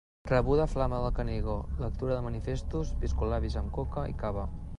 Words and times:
Rebuda 0.27 0.65
Flama 0.65 0.97
del 1.03 1.13
Canigó, 1.13 1.69
lectura 1.83 2.15
de 2.15 2.25
manifestos, 2.29 2.91
piscolabis 3.05 3.61
amb 3.63 3.73
coca 3.79 4.11
i 4.15 4.19
cava. 4.25 4.53